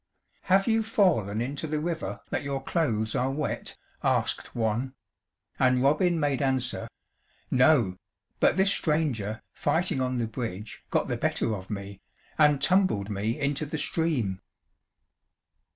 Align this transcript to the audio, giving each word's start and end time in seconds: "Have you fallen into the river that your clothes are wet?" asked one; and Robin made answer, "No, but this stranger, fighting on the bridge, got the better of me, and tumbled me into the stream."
"Have 0.45 0.65
you 0.65 0.81
fallen 0.81 1.41
into 1.41 1.67
the 1.67 1.79
river 1.79 2.21
that 2.31 2.41
your 2.41 2.63
clothes 2.63 3.13
are 3.13 3.29
wet?" 3.29 3.77
asked 4.03 4.55
one; 4.55 4.95
and 5.59 5.83
Robin 5.83 6.19
made 6.19 6.41
answer, 6.41 6.87
"No, 7.51 7.97
but 8.39 8.57
this 8.57 8.71
stranger, 8.71 9.43
fighting 9.53 10.01
on 10.01 10.17
the 10.17 10.25
bridge, 10.25 10.83
got 10.89 11.07
the 11.07 11.17
better 11.17 11.53
of 11.55 11.69
me, 11.69 12.01
and 12.35 12.59
tumbled 12.59 13.11
me 13.11 13.39
into 13.39 13.63
the 13.63 13.77
stream." 13.77 14.41